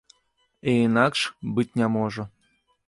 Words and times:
І 0.71 0.75
інакш 0.87 1.21
быць 1.59 1.71
не 1.83 1.87
можа. 1.99 2.23